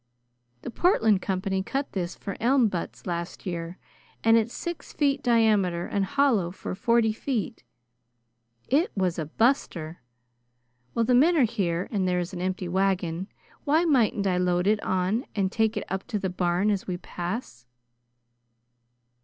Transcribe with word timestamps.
The 0.63 0.71
Portland 0.71 1.21
company 1.21 1.61
cut 1.61 1.91
this 1.91 2.15
for 2.15 2.35
elm 2.39 2.69
butts 2.69 3.05
last 3.05 3.45
year, 3.45 3.77
and 4.23 4.35
it's 4.35 4.51
six 4.51 4.91
feet 4.93 5.21
diameter 5.21 5.85
and 5.85 6.03
hollow 6.05 6.49
for 6.49 6.73
forty 6.73 7.13
feet. 7.13 7.63
It 8.67 8.91
was 8.97 9.19
a 9.19 9.27
buster! 9.27 10.01
While 10.93 11.05
the 11.05 11.13
men 11.13 11.37
are 11.37 11.43
here 11.43 11.87
and 11.91 12.07
there 12.07 12.17
is 12.19 12.33
an 12.33 12.41
empty 12.41 12.67
wagon, 12.67 13.27
why 13.63 13.85
mightn't 13.85 14.25
I 14.25 14.37
load 14.39 14.65
it 14.65 14.81
on 14.81 15.25
and 15.35 15.51
tak' 15.51 15.77
it 15.77 15.83
up 15.87 16.07
to 16.07 16.17
the 16.17 16.31
barn 16.31 16.71
as 16.71 16.87
we 16.87 16.97
pass?" 16.97 17.67